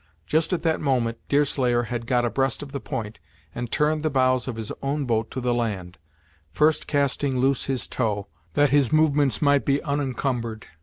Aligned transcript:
Just 0.25 0.51
at 0.51 0.63
that 0.63 0.81
moment, 0.81 1.19
Deerslayer 1.29 1.83
had 1.83 2.07
got 2.07 2.25
abreast 2.25 2.63
of 2.63 2.71
the 2.71 2.79
point, 2.79 3.19
and 3.53 3.71
turned 3.71 4.01
the 4.01 4.09
bows 4.09 4.47
of 4.47 4.55
his 4.55 4.71
own 4.81 5.05
boat 5.05 5.29
to 5.29 5.39
the 5.39 5.53
land; 5.53 5.99
first 6.51 6.87
casting 6.87 7.37
loose 7.37 7.65
his 7.65 7.87
tow, 7.87 8.25
that 8.55 8.71
his 8.71 8.91
movements 8.91 9.43
might 9.43 9.63
be 9.63 9.79
unencumbered. 9.83 10.65